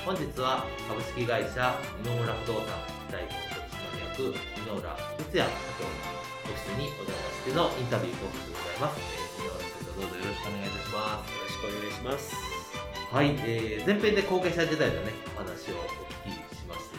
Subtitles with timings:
[0.00, 2.72] 本日は株式会社井村不動産
[3.12, 3.36] 代表
[4.16, 11.28] 取締役井浦哲也社長のオフィスにお邪魔してのインタビュー報告でございます、えー、井浦社長どうぞよろしくお願いいたします。
[11.28, 12.32] よろしくお願いします
[13.12, 15.84] はい、えー、前編で後継者時代のねお話をお
[16.24, 16.96] 聞きしまして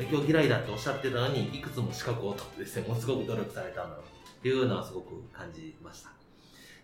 [0.00, 4.08] 勉強嫌いだっておっしゃってたのにいくつも資格を取ってですねものすごく努力されたんだろう
[4.40, 6.19] というのはすごく感じました。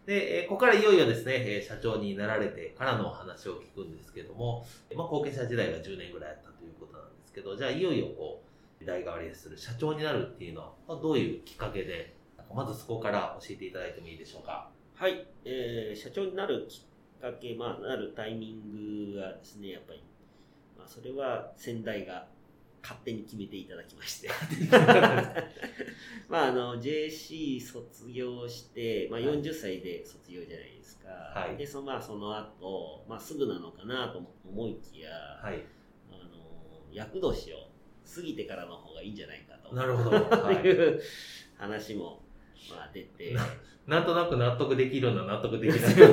[0.07, 8.43] で、ここからいよいよですね、社長になられてからのお話を聞くんですけども、まあ、後継者時代が10年ぐらいあったということなんですけど、じゃあいよいよこ
[8.81, 12.15] う、代替わりする社長になるっていうのは、まあ、どういうきっかけで、
[12.55, 14.71] まずそこから教えていただいてもいいでしょうか？
[14.95, 16.81] はい、えー、社長になるき
[17.19, 20.03] っかけ、まあ、なるタイミングがですね、やっぱり、
[20.79, 22.29] まあ、それは先代が
[22.87, 24.31] 勝手に決めていただきまして。
[26.31, 35.11] まああの JC 卒業して、まあ、40歳で卒業じゃないですか、はい、でそ,、まあ、その後、まあすぐなのかなと思いきや、
[35.43, 35.65] はい、
[36.11, 36.21] あの
[36.93, 37.71] 厄年を
[38.15, 39.75] 過ぎてからの方がいいんじゃないかと。
[39.75, 41.03] なるほど、 はい、いう
[41.57, 42.23] 話も、
[42.71, 43.37] まあ、出て。
[43.87, 45.81] なんとなく納得できるような納得できない。
[45.81, 46.07] ですね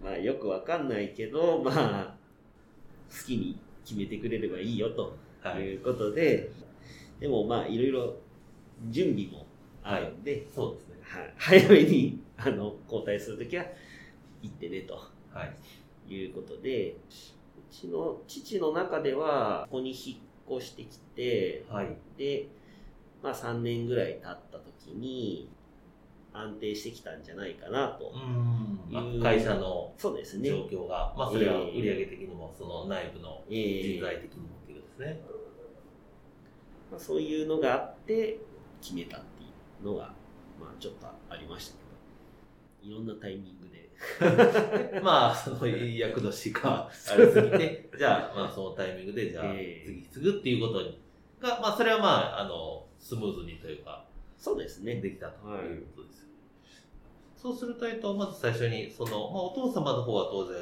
[0.00, 2.16] まあよくわかんないけどまあ
[3.08, 5.16] 好きに決めてくれればいいよと
[5.58, 5.76] い。
[5.76, 8.14] うことで、はい、でもまあいろいろ
[8.90, 9.46] 準備も
[9.82, 13.64] あるんで、はい、そうですね、はい、早めにあの交代するときは
[14.42, 14.94] 行ってねと、
[15.32, 15.44] は
[16.08, 16.94] い、いうことでう
[17.70, 22.48] ちの父の中ではここに引っ越してきて、はい、で、
[23.22, 25.48] まあ、3年ぐらい経った時に
[26.32, 28.12] 安定してきたんじゃないかなと。
[28.90, 30.10] いう、会社の状
[30.70, 35.20] 況が、まあ、それは売上的にもその内部の人材的にもっていうですね、
[36.90, 38.38] まあ、そういうのがあって
[38.80, 39.46] 決めたってい
[39.82, 40.12] うのが、
[40.60, 41.82] まあ、ちょっとありましたけど。
[42.82, 43.82] いろんなタイミングで。
[45.00, 50.98] まあその役年か あれすぎてじゃあまあそのタイミングでじゃあ次継ぐっていうことに
[51.38, 54.04] がまあそれはまああのスムーズにというか
[54.42, 54.96] そうですね。
[54.96, 56.26] できたということです
[57.36, 60.56] そうすると、えっと、まず最初に、その、まあ、お父様の方は当然、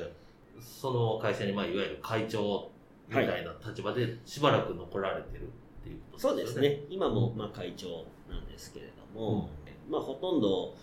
[0.60, 2.70] その会社に、まあ、いわゆる会長
[3.08, 6.60] みたいな立場でしばらく残られてるっていうことですね。
[6.60, 6.86] そうですね。
[6.90, 9.48] 今も、まあ、会長なんですけれども、
[9.86, 10.74] うん、まあ、ほとんど、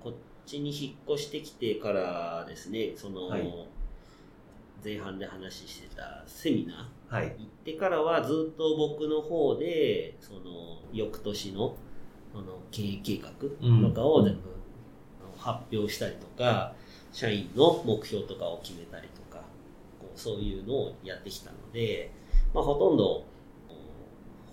[0.00, 0.12] こっ
[0.44, 3.68] ちに引っ越してきてからですね、その、はい、
[4.84, 10.40] 前半で話してたセミナー、はい、行ってからはずっと僕の方で、その、
[10.92, 11.76] 翌年の、
[12.34, 14.40] あの、経営計画とかを全部
[15.36, 16.74] 発表したりとか、
[17.12, 19.42] 社員の目標とかを決めたりとか、
[19.98, 22.10] こうそういうのをやってきたので、
[22.54, 23.24] まあ、ほとんど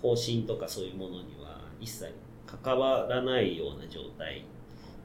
[0.02, 2.12] 方針とかそういうものには一切
[2.46, 4.44] 関わらないような状態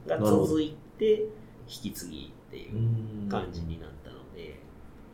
[0.06, 1.22] が続いて
[1.68, 4.58] 引き継ぎっていう感じになったので、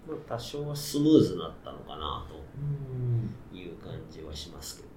[0.06, 4.88] まあ、多少はスムーズになったのかなという感じはしますけど。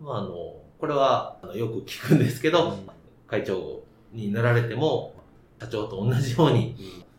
[0.00, 2.78] まあ、あのこれはよく聞くんですけど、
[3.26, 5.12] 会長になられても、
[5.60, 6.76] 社長と同じように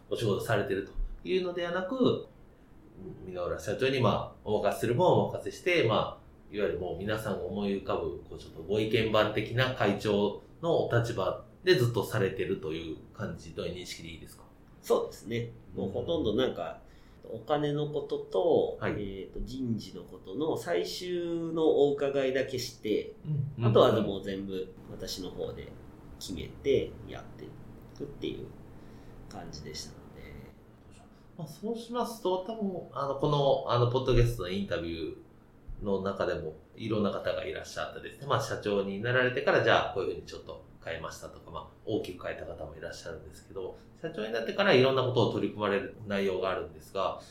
[0.09, 0.87] お仕事されてる
[1.23, 2.25] というのではなく、
[3.27, 14.43] 箕浦社長にまあ、お任せするもんお任せして、まあ、いわゆるもう皆さんが思い浮かぶ、こうちょっとご意見番的な会長のお立場でずっとされてるという感じという認識でいいですか？
[14.81, 15.49] そうですね。
[15.75, 16.79] もうほとんどなんか、
[17.31, 23.13] お金のことと、はい、えー、と人事のことの最終のお伺いだけして、
[23.57, 25.71] うん、あとはもう全部私の方で
[26.19, 27.47] 決めてやってい
[27.97, 28.47] くっていう
[29.31, 30.33] 感じでしたので。
[31.37, 47.21] まあ、そうしますと、多分、あの、この、あの、ポッドキャストのインタビューの中でも、いろんな方がいらっしゃってですね、まあ、社長になられてから、じゃあ、こういうふうにちょっと変えましたとか、まあ、大きく変えた方もいらっしゃるんですけど、社長になってからいろんなことを取り組まれる内容があるんですが、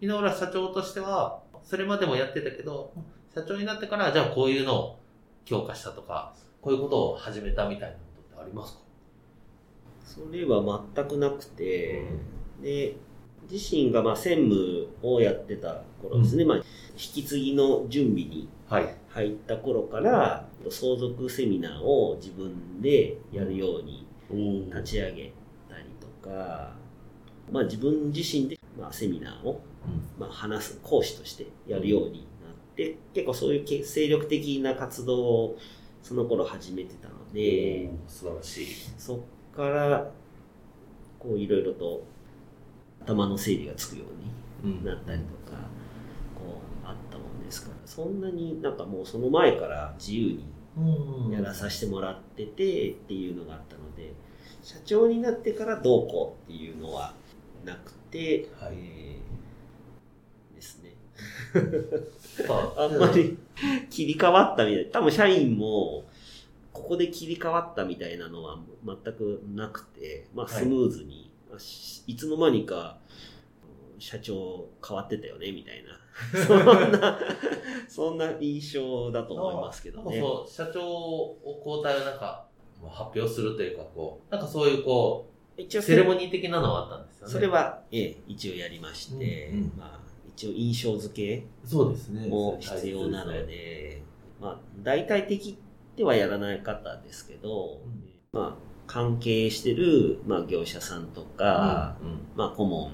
[0.00, 2.92] 井浦社長としては、それまでもやってたけど、
[3.34, 4.98] 社長になってから、じゃあこういうのを
[5.44, 8.80] 強化したとか、こういうことを始めたみたいなことってありますか？
[10.04, 10.62] それは
[10.94, 12.04] 全くなくて、
[12.62, 12.96] で、
[13.50, 16.64] 自身がまあ専務をやってた頃ですね、まあ、引
[16.94, 18.53] き継ぎの準備にはい。
[18.68, 24.06] 入った頃から、相続セミナーを自分でやるように
[24.68, 25.32] 立ち上げ
[25.68, 26.72] たりとか、
[27.50, 29.60] まあ自分自身でまあセミナーを
[30.18, 35.58] まあ話す講師としてやるようになって、結構そういうけ精力的な活動を
[36.02, 38.66] その頃始めてたので、素晴らしい。
[38.98, 39.18] そっ
[39.54, 40.10] から、
[41.18, 42.04] こういろいろと
[43.00, 44.04] 頭の整理がつくよ
[44.62, 45.58] うになったりとか、
[46.34, 47.70] こうあったもんですか？
[47.70, 50.44] ら、そんなになんかもうその前から自由に
[50.76, 54.12] うんやらさせてもらっててっていうのがあったので、
[54.62, 57.14] 社長になってからどうこうっていうのは
[57.64, 60.92] なくて、はいえーですね。
[62.48, 63.36] あ あんまり
[63.90, 64.90] 切り替わったみたい。
[64.90, 66.04] 多分社員も、
[66.72, 72.98] ここで切り替わったみたいなのは全くなくて、まあはいスムーズに、あしいつの間にか
[74.04, 75.98] 社長変わってたよねみたいな。
[76.44, 77.18] そんな、
[77.88, 80.20] そんな印象だと思いますけどね。
[80.20, 82.46] そう、社長を交代をなんか、
[82.86, 87.32] 発表するというか、こう、なんかそういうこう、一応セレモニー的なのはあったんですよね。
[87.32, 90.00] それは、ええ、一応やりまして、うんうんまあ、
[90.36, 92.26] 一応印象付けそうですね。
[92.28, 94.02] も必要なので、
[94.38, 95.56] まあ、大体的
[95.96, 98.04] ではやらない方ですけど、うん
[98.38, 98.54] まあ、
[98.86, 102.90] 関係してる、まあ、業者さんとか、うんうんまあ、顧問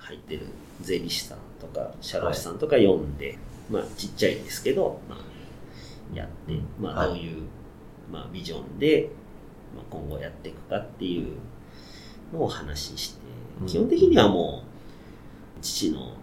[0.00, 0.46] 入ってる
[0.80, 3.38] 税理士さんとか、社労士さんとか読んで、
[3.70, 7.08] まあ、ちっちゃいですけど、まあ、やって、まあ、はい。
[7.08, 7.42] どういう、
[8.10, 9.10] まあ、ビジョンで、
[9.74, 11.36] まあ、今後やっていくかっていう
[12.32, 13.30] のを話して、うん
[13.66, 16.14] 基本的にはもう、父の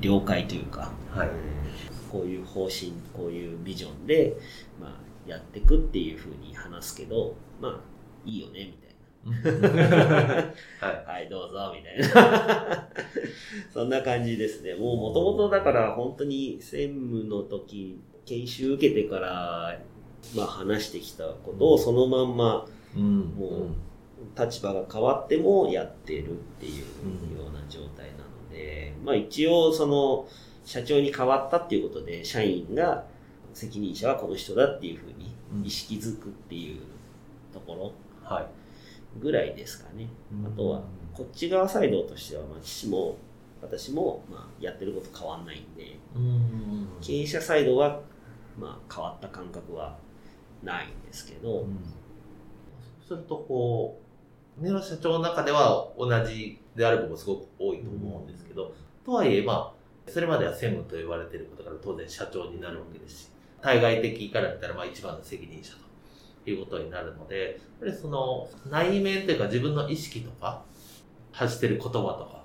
[0.00, 1.30] 了解というか、はい。
[2.12, 4.36] こういう方針、こういうビジョンで、
[4.80, 7.80] まあ、やっていくっていうふうに話すけど、まあ、
[8.24, 8.89] いいよね、みたい
[9.24, 11.12] はな。
[11.12, 12.88] はい、どうぞ、みたいな。
[13.72, 13.88] そん。
[13.88, 14.74] な感じですね。
[14.74, 19.78] もう、もともとだから、本当に専務の時、研修受けてから、
[20.34, 22.36] まあ、話してきたことをそのまん。
[22.36, 23.20] ま、うん。
[23.36, 23.90] もう
[24.38, 26.80] 立場が変わってもやってるっていう
[27.36, 30.28] ような状態なので、まあ一応その
[30.64, 33.04] 社長に変わったっていうことで社員が
[33.54, 35.34] 責任者はこの人だっていうふうに
[35.66, 36.82] 意識づくっていう
[37.52, 37.92] ところ。
[39.20, 40.08] ぐらいですかね。
[40.44, 40.82] あとは
[41.12, 43.16] こっち側サイドとしてはまあ父も
[43.62, 46.88] 私もまあやってること変わんないんで、うん。
[47.00, 48.00] 経営者サイドは
[48.58, 49.98] まあ変わった感覚は
[50.62, 51.66] ないんですけど、
[53.06, 54.00] そうすると、こ
[54.58, 58.74] う、ネロ社長の中では同じであることもすごく多いと思うんですけど、
[59.04, 63.28] とはいえ、まあ、それまでは専務と言われていることから当然社長になるわけですし、
[63.62, 65.80] 対外的から見たらまあ一番の責任者と
[66.50, 70.62] いうことになるので、やっぱりその内面というか自分の意識とか、
[71.32, 72.44] 発してる言葉とか、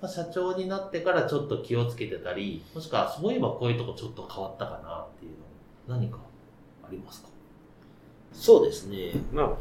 [0.00, 5.32] まあ、社長になってからちょっと気をつけてたり、もしくはそういえばこういうとこちょっと変わったかなっていう
[5.88, 6.18] の、何か
[6.82, 7.28] ありますか？
[8.32, 9.12] そうですね。
[9.32, 9.56] まあ、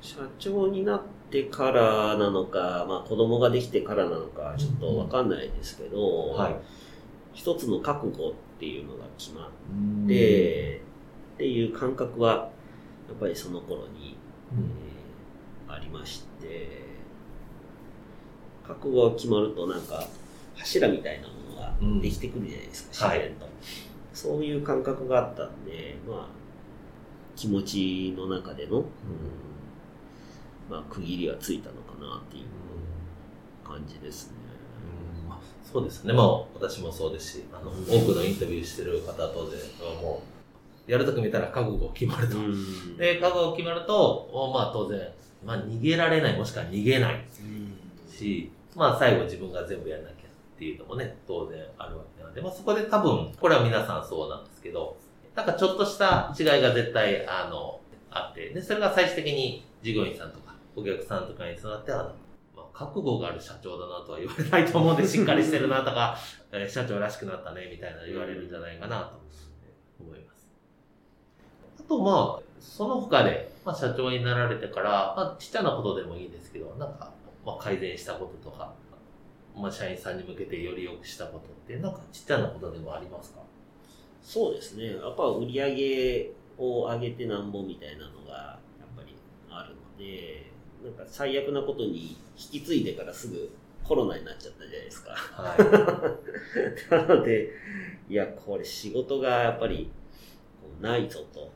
[0.00, 6.56] 社長になってからなのか、まあ子供ができてからなのか、ちょっとわかんないですけど、はい。
[7.32, 9.50] 一つの覚悟っていうのが決まっ
[10.06, 10.82] で、て、
[11.40, 12.50] っていう感覚は、
[13.08, 14.14] やっぱりその頃に、
[14.52, 16.68] えーありまして、
[18.66, 20.04] 覚悟が決まるとなんか、
[20.56, 23.46] 柱みたいなものができてくるじゃないですか、うん自然と。
[24.12, 26.26] そういう感覚があったんで、まあ、
[27.36, 28.84] 気持ちの中での、うん
[30.68, 32.44] まあ、区切りはついたのかなっていう
[33.66, 34.36] 感じですね。
[35.28, 35.38] まあ
[35.72, 36.12] そうですね。
[36.12, 39.58] まあ、私もそうですし、あの、多くのインタビューしてる方は当然、
[40.02, 40.39] もう、
[40.90, 42.36] やるとき見たら覚悟決まると。
[42.38, 45.00] うんで、覚悟決まると、おまあ当然、
[45.44, 47.24] まあ逃げられない、もしくは逃げない
[48.10, 54.96] し、まあ最後自分が全部やらなきゃっていうのもね、当然あるわけなんで、まあそこで多分、これは皆さんそうなんですけど、
[55.36, 57.80] なんかちょっとした違いが絶対、あの、
[58.10, 62.12] あって、で、それが最終的に従業員さんとか、お客さんとかに育って、あ
[62.72, 66.16] 覚悟がある社長だなとは言われないと思うんで、 しっかりしてるなとか、
[66.50, 69.20] えー社長らしくなったね、みたいな言われるんじゃないかなと
[70.00, 70.29] 思います。
[71.90, 77.10] あと、まあ、その他で、まあ、社長になられてから、まあ、ちっちゃなことでもいいですけど、なんか、
[77.44, 78.72] まあ、改善したこととか、
[79.56, 83.40] まあ、社員さんに向けてより良くしたことって、なんかちっちゃなことでもありますか？
[84.22, 84.86] そうですね。
[84.96, 89.14] やっぱ売り上げを上げてなんぼみたいなのがやっぱり
[89.50, 90.46] あるので、
[90.84, 93.50] なんか最悪なことに引き継いでからすぐ
[93.82, 95.10] コロナになっちゃったじゃないですか。
[95.12, 96.16] は
[97.08, 97.50] なので、
[98.08, 99.90] いや、これ仕事がやっぱり
[100.80, 101.50] ないぞと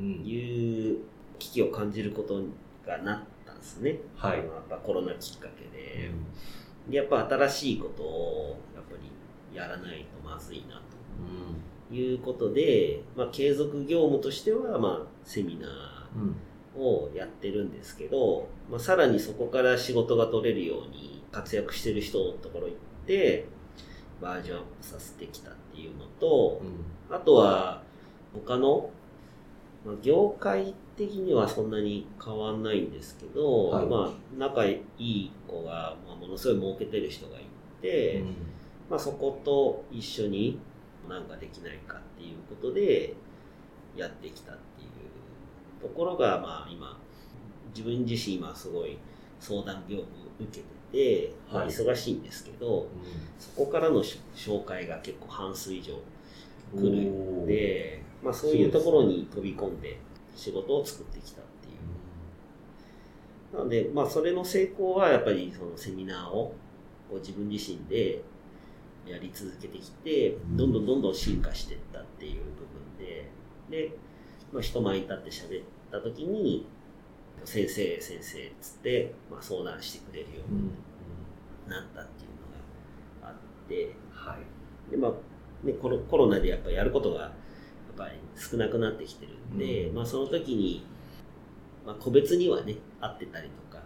[0.00, 0.92] い。
[0.94, 0.98] う
[1.38, 2.42] 危機を感じること
[2.86, 3.98] がなったんですね。
[4.16, 6.10] はいやっぱコロナきっかけで。
[6.88, 8.90] でやっぱ新しいことをやっぱ
[9.52, 11.88] りやらないとまずいなうん。
[11.88, 15.66] ということで、まあ、継続業務としては、まあ、セミナ
[16.14, 16.36] うん。
[16.78, 22.76] ーをやってるんですけど、まあ、さらにそこから仕事が取れるように活躍してる人のところ行っ
[23.06, 23.46] て、
[24.20, 26.60] バージョンアップさせてきたっていうのと、
[27.10, 27.82] あとは、
[28.34, 28.90] 他の、
[29.86, 33.86] まあ、業界的にはそんなに変わんないんですけど、はい。
[33.86, 37.44] まあ、仲いい子が、まあ、ものすごい儲けてる人がい
[37.80, 38.24] て、
[38.90, 40.58] まあ、そこと一緒に
[41.08, 43.14] なんかできないかっていうことで
[43.96, 46.98] やってきたっていうところが、まあ、今、
[47.68, 48.98] 自分自身今すごい
[49.38, 50.08] 相談業務
[50.40, 52.88] 受けてて、忙しいんですけど、
[53.38, 55.94] そこからのし紹介が結構半数以上
[56.74, 56.82] うん。
[56.82, 60.00] 来るんで、まあ、そういうところに飛び込んで
[60.34, 61.70] 仕事を作ってきたってい
[63.54, 63.56] う。
[63.56, 66.52] なので、まあ、それの成功はやっぱりそのセミナーを
[67.08, 68.24] こう自分自身で
[69.06, 73.30] やり続けてきて、どんどんどんどん進化していったっていう部分で、
[73.70, 73.96] で、
[74.52, 76.66] まあ、人前に立って喋った時に、
[77.44, 80.62] 先生、先生っつって、まあ、相談してくれるよううん。
[80.64, 80.70] に
[81.68, 84.36] なったっていうのがあって、は
[84.88, 84.90] い。
[84.90, 85.12] で、まあ、
[85.64, 87.32] ね、コロコロナでやっぱやることが、
[87.96, 89.96] ぱり少なくなってきてるんで、うん。
[89.96, 90.84] まあその時に、
[91.84, 93.82] まあ個別にはね、会ってたりとか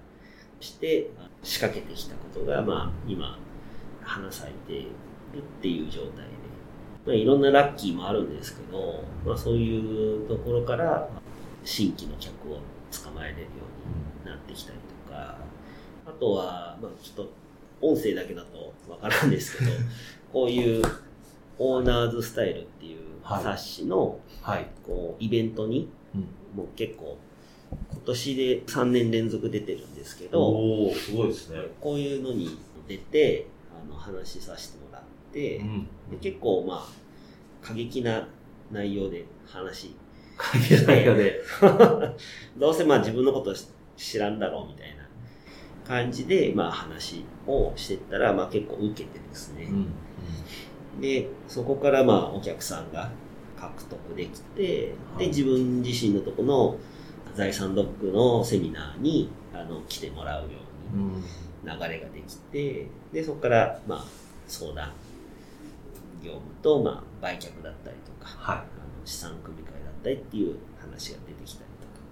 [0.61, 1.11] して、
[1.43, 3.39] 仕掛けてきたことが、まあ今、
[4.03, 4.89] 話されている
[5.39, 6.23] っていう状態で、
[7.07, 11.09] まあいろんなラッキーもあるんですけど、まあそういうところから、
[11.65, 13.47] 新規の客を捕まえれるよ
[14.25, 15.37] うになってきたりとか、
[16.07, 17.33] あとは、まあちょっと
[17.81, 19.71] 音声だけだとわからんですけど、
[20.33, 20.85] こういう
[21.63, 24.67] オーナーズスタイルっていうはい冊子のはい。
[24.85, 26.21] こうイベントにうん。
[26.57, 27.17] もう結構
[27.93, 31.59] 今年で3年連続出てるんですけど、おおすごいですね。
[31.81, 35.03] こういうのに出てあの話させてもらっ
[35.33, 35.87] て、ん。
[36.11, 36.87] で結構まあ
[37.65, 38.27] 過激な
[38.73, 39.95] 内容で話
[40.37, 41.35] 関係ないよね。
[42.59, 43.55] どうせまあ自分のこと
[43.97, 45.07] 知らんだろうみたいな
[45.87, 49.87] 感じでまあ話をしてったらまあ結構受けてですね、うん。
[51.01, 53.11] で、そこからまあお客さんが
[53.59, 56.77] 獲得できて、はいで、自分自身のとこの
[57.35, 60.49] 財産ドックのセミナーにあの来てもらうよ
[60.95, 61.23] うにうん。
[61.63, 64.05] 流れができて、で、そこからまあ
[64.49, 64.91] 相談
[66.23, 68.57] 業務とまあ売却だったりとか、はい。
[68.57, 68.65] あの
[69.05, 72.05] 資産組み換えだったりっていう話が出てきたりとか、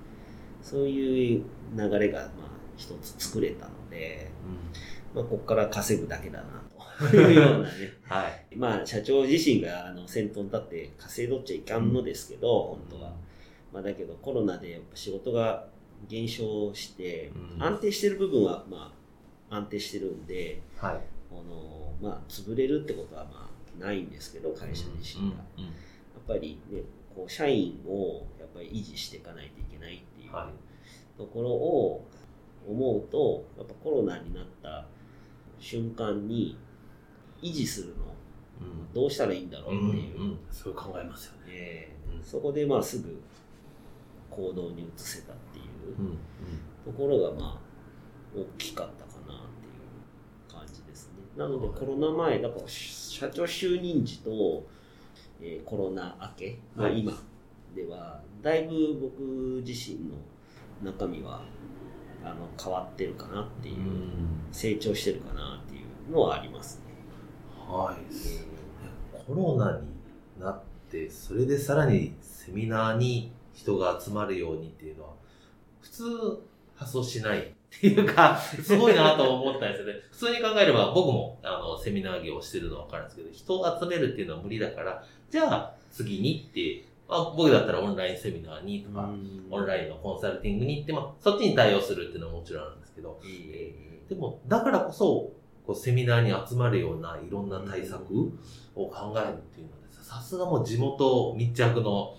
[0.63, 1.45] そういう
[1.75, 2.29] 流れがまあ
[2.77, 4.31] 一つ作れたので、
[5.15, 6.45] まあここから稼ぐだけだな
[6.99, 8.57] というようなね、 はい。
[8.57, 13.12] まあ、社長自身があの先頭に立って稼いどっちゃいかんのですけど、本当は。
[13.73, 15.69] まあ、だけどコロナでやっぱ仕事が
[16.09, 18.93] 減少して、うん安定してる部分はま
[19.50, 21.00] あ安定してるんで、はい。
[21.31, 23.50] あのまあ、潰れるってことはま
[23.81, 25.37] あないんですけど、会社自身が。
[25.37, 25.64] やうん。
[25.67, 25.69] っ
[26.26, 26.83] ぱりね、
[27.14, 31.19] こう社員をやっぱり維持していかないといけないっていうはい。
[31.19, 32.05] ところを
[32.69, 34.87] 思うと、やっぱコロナになった
[35.59, 36.57] 瞬間に
[37.42, 38.04] 維持するの？
[38.61, 38.92] うん。
[38.92, 40.38] どうしたらいいんだろうっていう、うん。
[40.50, 41.47] そう考えますよね。
[41.49, 43.21] えうんーそこでまあすぐ
[44.30, 45.66] 行動に移せたっていう
[45.99, 46.18] うん。
[46.85, 51.14] ところがまあ大きかったかなっていう感じですね。
[51.37, 54.66] なのでコロナ前、だから社長就任時と、
[55.40, 57.12] えーコロナ明け、まあ、はい今
[57.75, 60.16] ではだいぶ僕自身の
[60.92, 61.42] 中身は
[62.25, 64.28] あの変わってるかなっていう、うん。
[64.50, 66.88] 成長してるかなっていうのはありますね。
[67.69, 67.97] はい。
[69.27, 69.87] コロナに
[70.41, 75.11] なって、それでさらにセミナーに人が集まるようにっていうのは、
[75.81, 76.05] 普通
[76.75, 77.45] 発想しないっ
[77.81, 79.95] ていうか、 すごいなと思ったんですよね。
[80.11, 89.11] 普通に考えれば僕もあのセミナー業をしてるのはわかるんですけど、人を集めるっていうのは無理だから、じゃあ次にって、まあ、僕だったらオンラインセミナーにとか、
[89.51, 93.75] オンラインのコンサルティングに行って、まあ、そっちに対応するっていうのはもちろんあるんですけど、え
[94.09, 95.33] でも、だからこそ、
[95.69, 98.03] こうセミナーに集まるようないろんな対策
[98.75, 102.15] を考えるっていうのでさすがもう地元密着の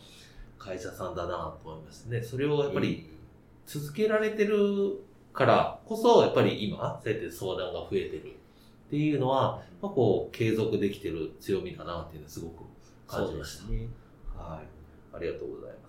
[0.59, 2.21] 会社さんだなと思いますね。
[2.21, 3.09] それをやっぱり
[3.65, 5.01] 続けられてる
[5.33, 8.35] からこそ、やっぱり今、そうやって相談が増えてる
[8.87, 12.63] っていうのは、まあ、こう、継続できてる強みだなっていうのをすごく
[13.07, 13.71] 感じました。
[13.71, 13.87] ね。
[14.37, 15.15] はい。
[15.15, 15.88] ありがとうございま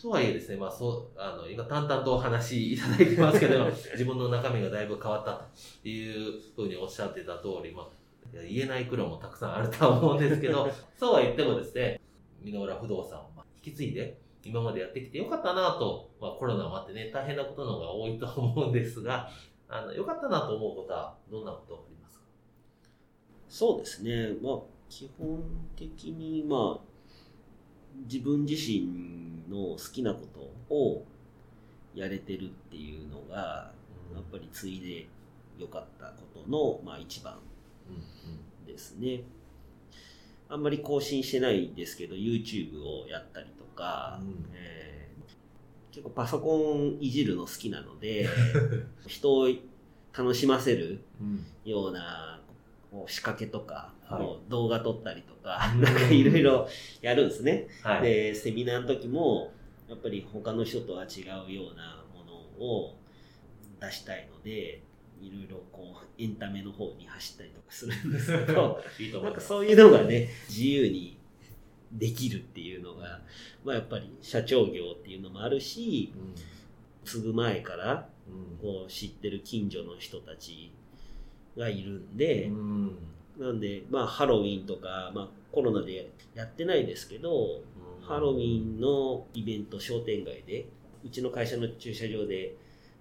[0.00, 5.32] とはいえですね、まあそう、あの、今淡々とお話しいただいてますけど、 自分の中身がだいぶ変わった
[5.82, 7.88] というふうにおっしゃってた通り、まあ、
[8.32, 12.00] 言えない苦労もたくさんあるとは思うんですけど、 そうは言ってもですね、
[12.42, 19.28] 箕浦不動産をまあ引き継いで、今までやってきてよかったなと、まあコロナもあってね、大変なことの方が多いと思うんですが、
[19.68, 22.24] あの、よかったなと思うことはどんなことがありますか？
[23.48, 24.34] そうですね。
[24.42, 25.42] まあ、基本
[25.76, 26.84] 的に、まあ、
[28.10, 30.26] 自分自身の好きなこ
[30.68, 31.04] とを
[31.94, 33.72] やれてるっていうのが、
[34.14, 35.08] やっぱりついで
[35.58, 37.38] 良かったことの、まあ一番
[38.66, 39.22] ですね。
[40.48, 44.46] あんまり更新してないんですけど、YouTube をやったりとか、うん。
[44.54, 44.90] えー
[45.92, 48.28] 結構パソコンいじるの好きなので、
[49.08, 49.48] 人を
[50.16, 51.44] 楽しませるうん。
[51.64, 52.40] ような
[52.92, 56.68] こう仕掛けとか、はいこう動画撮ったりとか、うんなんかいろいろ
[57.00, 57.68] やるんですね。
[57.82, 58.02] はい。
[58.02, 59.52] で、セミナーの時も、
[59.88, 62.96] やっぱり他の人とは違うようなものを
[63.80, 64.82] 出したいので、
[65.20, 69.12] いろいろこう、エンタメの方に走ったりとかするんですけど、 いい。
[69.12, 71.18] ないんかそういうのがね、自由に
[71.92, 73.22] できるっていうのが、
[73.64, 76.34] まあやっぱり社長業っていうのもあるし、うん
[77.02, 80.70] 継ぐ前からうんこう知ってる近所の人たち
[81.56, 82.98] がいるんで、うん
[83.40, 87.62] なんで、まあハロウィンとか、まあコロナでやってないですけど、
[88.02, 90.66] ハロウィンのイベント商店街で、
[91.04, 92.54] うちの会社の駐車場で、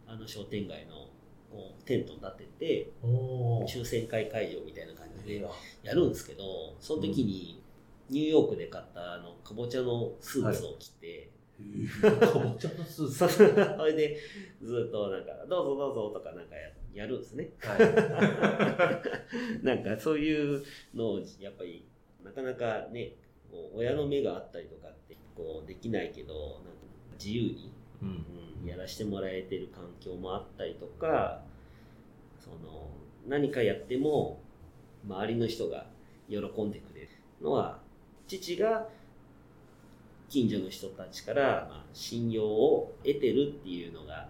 [0.08, 1.10] あの商店街の
[1.52, 3.68] こうテント立てて、おー。
[3.68, 5.50] 抽選会会場みたいな感じでいや。
[5.84, 6.44] やるんですけど、
[6.80, 7.62] その時に
[8.10, 11.30] ニューヨークで買ったあの、かぼちゃのスーツを着て、
[12.02, 13.14] かぼちゃのスーツ。
[13.14, 13.44] そそ
[13.86, 14.18] れで
[14.62, 17.50] ずっとなんか、どうぞどうぞとかなんかややるんですね。
[17.60, 19.64] はい。
[19.66, 21.86] なんかそういうのをやっぱり
[22.24, 23.14] なかなかね、
[23.52, 26.70] こう親の目があったりとかってこうできないけど、なんか
[27.14, 28.26] 自由に、うん
[28.62, 31.44] うん、やらせてもらえてる環境もあったりとか、
[32.40, 32.90] その
[33.28, 34.42] 何かやっても
[35.06, 35.86] 周りの人が
[36.30, 37.10] 喜んでくれる
[37.42, 37.80] のは、
[38.28, 38.88] 父が
[40.30, 44.30] 近所の人たちからまあ信用を得てるっていうのが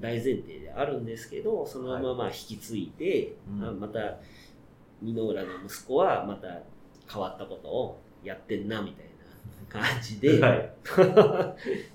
[0.00, 4.18] 大前提であるんですけど、そのまままあ引き継いで、うんあまた
[5.02, 6.62] 箕浦の息子はまた
[7.12, 9.06] 変わったことをやってんなみたい
[9.80, 10.72] な感じで、 はい。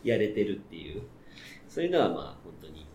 [0.08, 1.02] やれてるっていう、
[1.68, 2.86] そういうのはまあ本当に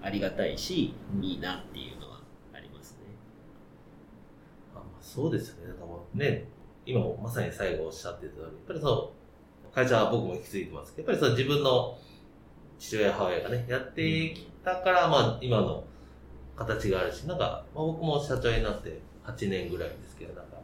[0.00, 2.20] ありがたいし、うんいいなっていうのは
[2.52, 2.98] ありますね。
[4.74, 5.72] あまあそうですよね。
[5.72, 6.46] だからね、
[6.86, 9.12] 今もまさに最後おっしゃってたように、やっぱりその、
[9.72, 11.98] 会社は僕も引き継いでますけど、やっぱりその自分の
[12.84, 15.84] 父親、母親がね、やってきたから、まあ今の
[16.54, 20.56] 形があるし、なんか、まあ、僕も社長になって8年ぐらいですけど、なんか、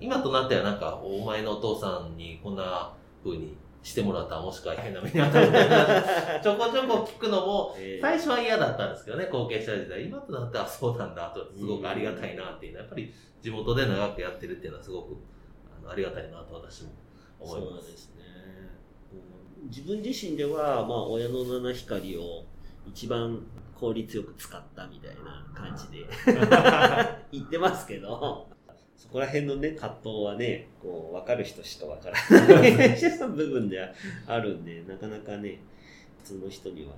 [0.00, 10.04] 今となってはなんか、お前のお父さんにこんな風にしてもらったらもしくは変な目に当たるみたいな、 ちょこちょこ聞くのも、えー最初は嫌だったんですけどね、後継者時代。
[10.04, 15.16] 今となってはそうなんだと、すごくありがたいなっていうのは、やっぱり地元で長くやってるっていうのはすごく
[15.80, 16.90] あのありがたいなと私も
[17.38, 17.92] 思いそうます。
[17.92, 18.13] ですね。
[18.13, 18.13] うん
[19.64, 22.44] 自分自身では、まあ、親の七光を
[22.86, 23.40] 一番
[23.74, 26.06] 効率よく使ったみたいな感じで
[27.32, 28.48] 言ってますけど、
[28.96, 32.72] そこら辺のね、葛藤はね、こう、分かる人しか分からない
[33.28, 33.92] 部分では
[34.26, 35.60] あるんで、なかなかね、
[36.22, 36.92] 普通の人には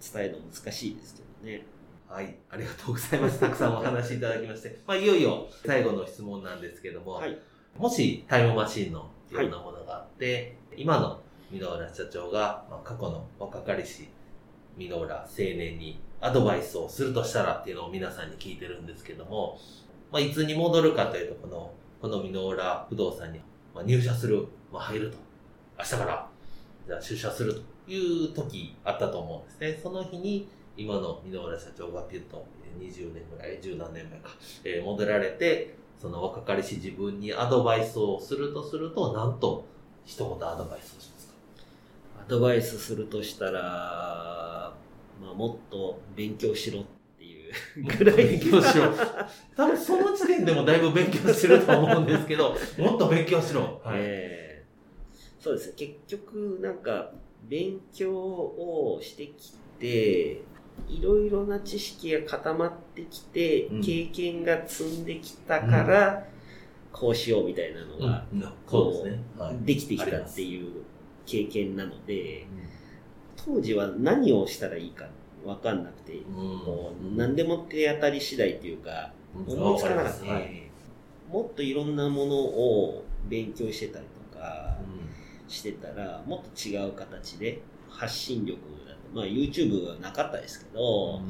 [0.00, 1.66] 伝えるの難しいですけどね。
[2.08, 3.38] はい、ありがとうございます。
[3.38, 4.80] たくさんお話しいただきまして。
[4.86, 7.38] まあ、いよいよ最後の質問なんですけども、はい。
[7.76, 14.08] もしタイムマシンのようなものがあって、今の箕浦社長が、まあ、過去の若かりし
[14.76, 19.58] 箕浦青年にアドバイスをするとしたらっていうのを皆さんに聞いてるんですけども、
[20.12, 23.40] まあ、いつに戻るかというと、この、この箕浦不動産に、
[23.84, 25.16] 入社する、まあ、入ると。
[25.78, 26.28] 明日から、
[26.86, 29.80] じゃあ出社するという時あったと思うんですね。
[29.82, 32.44] その日に、今の箕浦社長がピュッと
[32.78, 34.30] 20年ぐらい、10何年前か、
[34.64, 39.64] えー戻られて、その若かりし自分にアドバイスをするとすると、なんと
[40.04, 41.19] 一言アドバイスをします
[42.30, 44.72] ドバイスするとしたら、
[45.20, 46.84] まあ、もっと勉強しろっ
[47.18, 47.52] ていう
[47.98, 48.16] ぐらい。
[48.38, 48.84] 勉強しろ。
[49.56, 53.80] 多分その時点でもだいぶ勉強してると思うんですけど、もっと勉強しろ。
[53.84, 53.96] はい。
[53.96, 54.50] えー
[55.40, 55.74] そうですね。
[55.76, 57.12] 結局、なんか、
[57.48, 60.42] 勉強をしてきて、
[60.86, 66.26] いろいろな知識が固まってきて、うん経験が積んできたから、
[66.92, 69.22] こうしようみたいなのが、うんそうですね。
[69.38, 69.56] はい。
[69.64, 70.82] できてきたっていう
[71.30, 72.46] 経験なので、
[73.36, 75.06] 当時は何をしたらいいか
[75.44, 76.12] 分かんなくて、
[76.64, 80.70] こう何でも手当たり次第っていうか、思いつかなかった、はい。
[81.30, 84.76] もっといろんなものを勉強してたりとか
[85.46, 91.20] してたらもっと違う形で発信力だってまあ YouTube はなかったですけど、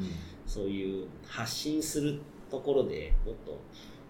[0.47, 3.61] そういう発信するところでもっと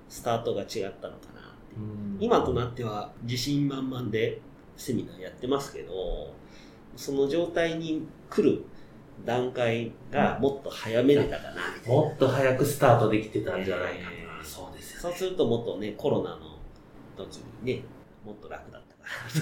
[0.07, 1.75] スタートが違ったのかなって。
[2.19, 4.41] 今となっては自信満々で
[4.81, 6.33] セミナーやってますけど
[6.95, 8.63] その状態に来る
[9.25, 16.57] 段階がもっと早めれたかなみたいな、もっと早くスタートできてたんじゃないかな、えーそうですよそうするともっとねコロナの
[17.15, 17.83] 時にね
[18.25, 18.81] もっと楽だっ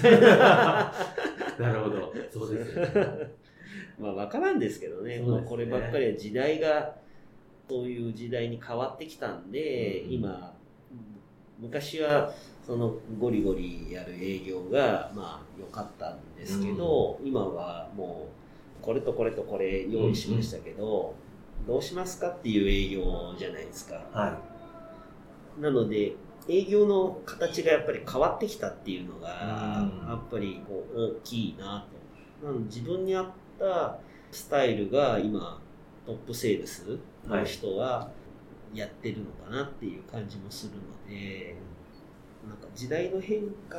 [0.00, 0.94] から
[1.58, 2.12] なるほど。
[2.32, 3.30] そうですよね。
[4.00, 5.18] まあ分からんですけどね。
[5.18, 5.42] ね。
[5.46, 6.96] こればっかりは時代が
[7.68, 10.12] そういう時代に変わってきたんで、うん。
[10.12, 10.54] 今
[11.60, 12.32] 昔は
[12.66, 18.28] そのゴリゴリやる営業がまあ良かったんですけど、今はも
[18.80, 21.14] うこれとこれとこれ用意しましたけど、
[21.66, 23.96] どうしますかっていう営業じゃないですか。
[24.12, 24.38] は
[25.58, 26.14] なので
[26.48, 30.08] 営業の形がやっぱり変わってきたっていうのがうん。
[30.08, 31.84] やっぱりこう大きいな
[32.40, 32.46] と。
[32.46, 33.26] なので自分に合っ
[33.58, 33.98] た
[34.30, 35.60] スタイルが今
[36.06, 38.10] トップセールスの人は
[38.74, 41.56] やってるのかなっていう感じもするので
[42.48, 43.78] なんか時代の変化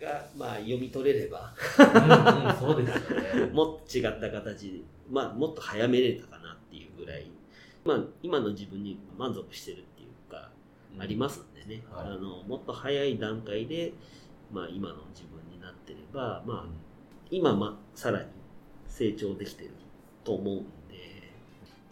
[0.00, 3.50] がまあ読み取れればうんうんそうですよね。
[3.54, 7.30] もっと違った形で、まあ、もっと早めれたかなっていうぐらい、
[7.84, 10.50] まあ、今の自分に満足してるっていうか、
[10.98, 12.06] ありますんでね、はい。
[12.06, 13.92] あのもっと早い段階で、
[14.50, 16.66] まあ、今の自分になってれば、まあ、
[17.30, 18.26] 今、まあ、さらに
[18.86, 19.70] 成長できてる
[20.24, 20.64] と思うんで、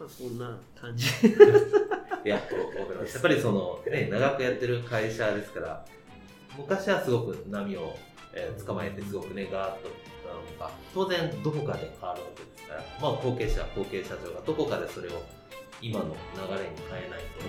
[0.01, 1.07] まあ、そんな感じ
[2.25, 5.85] いや、やっぱりその、ね、長くやってる会社ですから、
[6.57, 7.95] 昔はすごく波を、
[8.33, 9.89] えー捕まえて、すごくね、ガーッと
[10.27, 15.23] なのが、当然どこかで変わるわけですから、まあ、後継者、後継社長がどこかでそれを
[15.83, 16.15] 今の流
[16.55, 17.45] れに変えないと、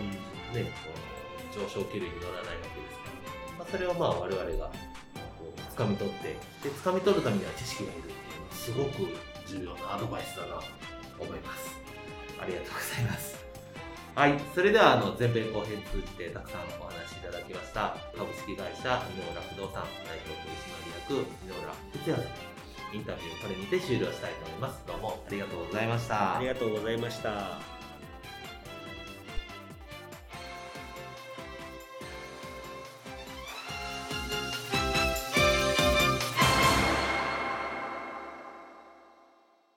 [0.59, 3.05] ね、この上昇気流に乗らないわけですか
[3.51, 4.65] ら、まあ、それをまあ我々が
[5.39, 9.07] こう掴み取って、で、掴み取るためには知識がいるっていうのはすごく
[9.47, 10.63] 重要なアドバイスだなと
[11.23, 11.80] 思います。
[12.41, 13.39] ありがとうございます。
[14.15, 22.51] はい、それではあの前編後編通じてたくさんお話しいただきました株式会社井ノ浦不動産代表取締役井ノ浦哲也さんの
[22.93, 24.83] インタビューをこれにて終了したいと思います。
[24.85, 26.37] どうもありがとうございました。
[26.37, 27.70] ありがとうございました。